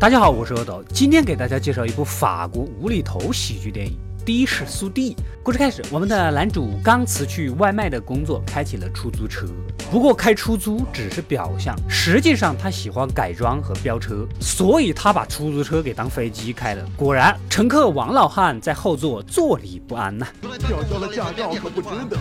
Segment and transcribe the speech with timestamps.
[0.00, 5.14] 大家好，我是阿斗，今天给大家介绍一部法国无厘头喜剧电影《的士速递》。
[5.42, 9.46] 故事开始，我们的男主刚辞去外卖的工作，开启了出租车。
[9.90, 16.82] 不过开出租只是表象，实际上他喜欢改装和飙车，所以他把出租车给当飞机开了。
[16.96, 20.26] 果然，乘客王老汉在后座坐立不安呐。
[20.66, 22.16] 吊销了驾照可不值得。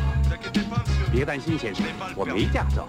[1.14, 1.86] 别担心，先生，
[2.18, 2.86] 我没驾照。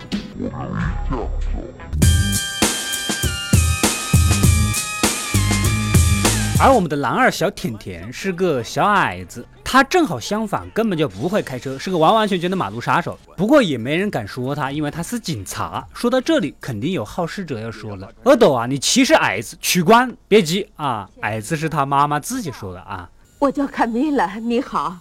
[6.63, 13.19] 而我们的男二小甜甜是个小矮子，他正好相反，根本就不会开车，是个完完全全的马路杀手。
[13.35, 15.83] 不过也没人敢说他，因为他是警察。
[15.95, 20.14] 说到这里，肯定有好事者要说了：“阿斗啊，你歧视矮子，取关！
[20.29, 23.08] 别急啊，矮子是他妈妈自己说的啊。”
[23.41, 24.99] 我叫卡米拉，你好。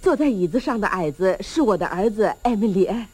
[0.00, 3.08] 坐在椅子上的矮子是我的儿子艾米丽安，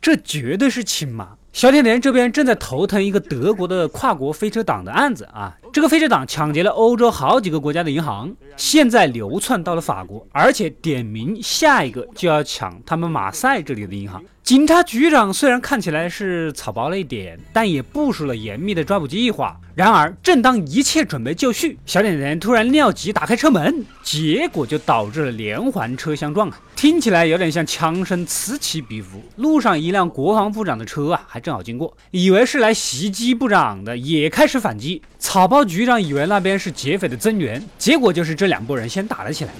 [0.00, 1.30] 这绝对是亲妈。
[1.50, 14.20] 小甜甜这边正在头疼一个德国的跨国飞车党的案子啊，这个飞车党抢劫了欧洲好几个国家的银行，现在流窜到了法国，而且点名下一个就要抢他们马赛这里的银行。
[14.48, 19.60] 警察局长虽然看起来是草包了一点，但也部署了严密的抓捕计划。
[19.74, 26.58] 然而，正当一切准备就绪，小甜甜突然尿急，打开车门，结果就导致了连环车相撞啊！
[26.74, 29.22] 听起来有点像枪声此起彼伏。
[29.36, 35.02] 路上一辆国防部长的车啊，还正好经过，以为是来袭击部长的，也开始反击。
[35.18, 39.52] 草包局长以为那边是劫匪的增援，结果就是这两拨人先打了起来。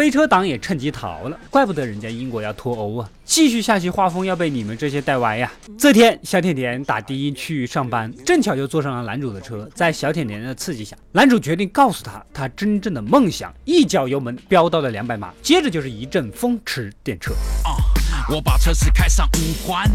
[0.00, 3.10] 飞车党也趁机逃了，怪不得人家英国要脱欧啊！
[3.26, 5.52] 继续下去，画风要被你们这些带歪呀！
[5.78, 9.68] 这天，小甜甜打的去上班，正巧就坐上了男主的车。
[9.74, 17.32] 在小甜甜的刺激下，男主决定告诉他他真正的梦想，一脚油门飙到了两百码，接着就是一阵风驰电掣。
[17.62, 17.76] 啊
[18.30, 19.86] 我把车子开上五环。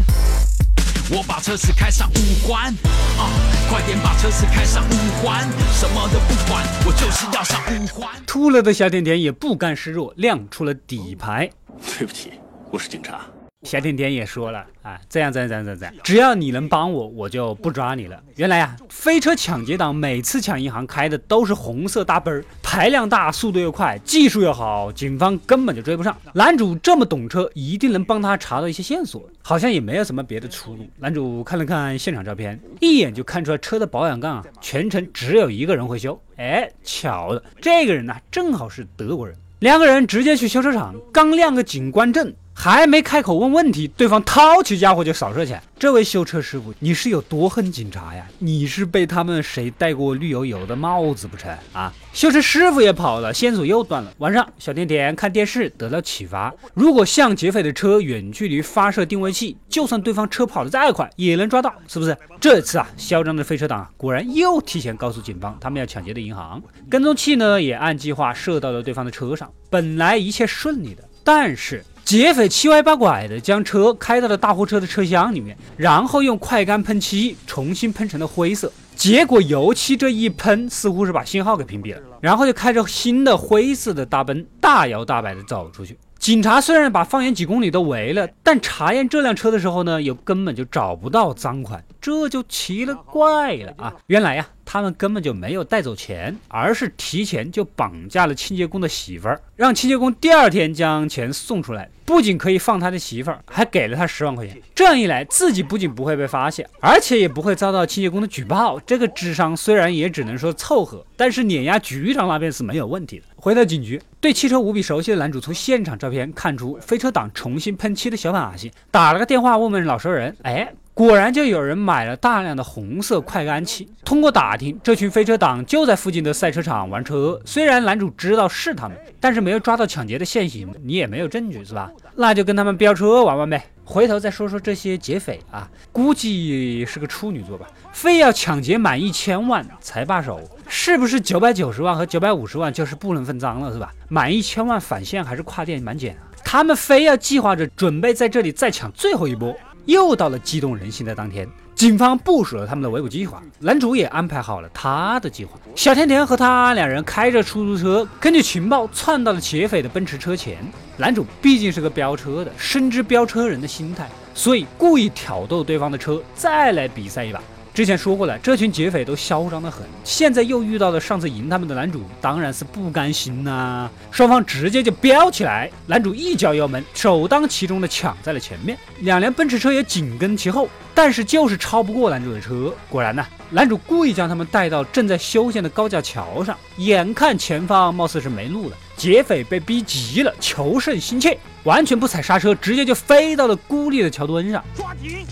[1.10, 2.72] 我把车子开上五环，
[3.18, 3.30] 啊，
[3.68, 8.10] 快点把车子开上五环，什么都不管，我就是要上五环。
[8.26, 11.50] 秃了的小甜甜也不甘示弱，亮出了底牌。
[11.98, 12.32] 对不起，
[12.70, 13.22] 我是警察。
[13.66, 18.22] 小甜甜也说了啊，这样这样这样这样，只要你能帮我，我就不抓你了。
[18.36, 26.16] 原来啊，飞车抢劫党每次抢银行开的都是红色大奔儿，排量大，速度又快，技术又好，警方根本就追不上。
[26.32, 29.28] 男主这么懂车，一定能帮他查到一些线索。
[29.42, 30.86] 好像也没有什么别的出路。
[30.98, 36.20] 男主看了看现场照片，一眼就看出来车的保险杠啊，全程只有一个人会修。
[36.36, 39.36] 哎，巧了，这个人呢，正好是德国人。
[39.60, 42.32] 两个人直接去修车厂，刚亮个警官证。
[42.58, 45.62] 还没开口问问题，对方掏起家伙就扫射起来。
[45.78, 48.26] 这位修车师傅，你是有多恨警察呀？
[48.38, 51.92] 你是被他们谁戴过绿油油的帽子不成啊？
[52.14, 54.10] 修车师傅也跑了，线索又断了。
[54.18, 62.16] 晚上，小甜甜看电视得到启发：如果向劫匪的车远距离发射定位器，就算对方车跑得再快，也能抓到，是不是？
[62.40, 66.60] 这次啊，嚣张的飞车党啊，果然又提前告诉警方他们要抢劫的银行。
[66.88, 69.52] 跟踪器呢，也按计划射到了对方的车上。
[69.68, 71.84] 本来一切顺利的，但是。
[72.06, 78.72] 劫匪七歪八拐的将车开到了大货车的车厢里面，然后用快干喷漆重新喷成了灰色。
[78.94, 85.98] 结果油漆这一喷，似乎是把信号给屏蔽了，然后就开着新的灰色的大奔，大摇大摆的走出去。
[86.16, 93.92] 警察虽然把方圆几公里都围了，但查验这辆车的时候呢，又根本就找不到赃款，这就奇了怪了啊！
[94.06, 94.46] 原来呀。
[94.76, 101.88] 他们根本就没有带走钱，而是提前就绑架了清洁工的媳妇儿，让清洁工第二天将钱送出来。
[102.04, 104.60] 不仅可以放他的媳妇儿，还给了他十万块钱。
[104.74, 108.78] 这样一来，自己不仅不会被发现，而且也不会遭到清洁工的举报。
[108.80, 113.24] 这个智商虽然也只能说凑合，但是碾压局长那边是没有问题的。
[113.34, 120.70] 回到警局，对汽车无比熟悉的男主从现场照片看出飞车党重新喷漆的小把戏，打了个电话问问老熟人，哎。
[120.96, 123.86] 果然就有人买了大量的红色快干漆。
[124.02, 127.38] 通过打听，这群飞车党就在附近的赛车场玩车。
[127.44, 131.92] 虽然男主知道是他们，但是没有抓到抢劫的现行，你也没有证据，是吧？
[132.14, 133.62] 那就跟他们飙车玩玩呗。
[133.84, 140.40] 回头再说说这些劫匪啊，估计是个处女座吧，非要抢劫满一千万才罢手。
[140.66, 143.92] 是不是九百九十万和九百五十万就是不能分赃了，是吧？
[144.08, 146.32] 满一千万返现还是跨店满减啊？
[146.42, 149.54] 他们非要计划着准备在这里再抢最后一波。
[149.86, 155.58] 又到了激动人心的当天，警方部署了他们的围捕计划，男主也安排好了他的计划。
[155.74, 160.58] 小甜甜和他两人开着出租车，根据情报窜到了劫匪的奔驰车前。
[160.96, 167.40] 男主毕竟是个飙车的，深知飙车人的心态，所以故意挑逗对方的车，再来比赛一把。
[167.76, 173.90] 之前说过了，这群劫匪都嚣张的很，现在又遇到了上次赢他们的男主，当然是不甘心呐。
[174.10, 182.72] 双方直接就飙起来，男主一脚油门，首当其冲的抢在了前面，两辆奔驰车也紧跟其后，但是就是超不过男主的车。
[182.88, 194.64] 果然呢，男主故意将他们带到正在修建的高架桥上，眼看前方貌似是没路了，劫匪被逼急了，求胜心切，完全不踩刹车，直接就飞到了孤立的桥墩上。
[194.74, 195.26] 抓紧！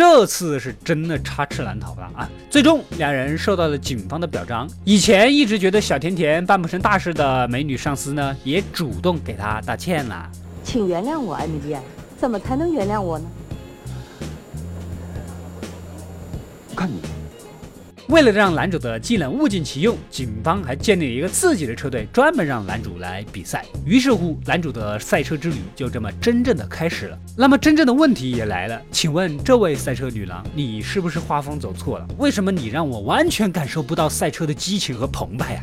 [0.00, 2.26] 这次是真的插翅难逃了啊！
[2.48, 4.66] 最终两人受到了警方的表彰。
[4.82, 10.26] 以前一直觉得小甜甜办不成大事的美女上司呢，也主动给她道歉了。
[10.64, 11.76] 请原谅我，艾米丽，
[12.18, 13.26] 怎么才能原谅我呢？
[16.74, 17.19] 看你。
[18.10, 23.64] 为了让男主的技能物尽其用，警方还建立了一个自己的车队，专门让男主来比赛。
[23.86, 27.16] 于是乎，男主的赛车之旅就这么真正的开始了。
[27.36, 32.08] 那么，真正的问题也来了，请问这位赛车女郎，你是不是画风走错了？
[32.18, 35.62] 为什么你让我完全感受不到赛车的激情和澎湃呀？